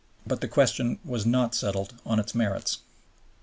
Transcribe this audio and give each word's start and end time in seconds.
But 0.25 0.41
the 0.41 0.47
question 0.47 0.97
was 1.05 1.27
not 1.27 1.53
settled 1.53 1.93
on 2.07 2.19
its 2.19 2.33
merits. 2.33 2.79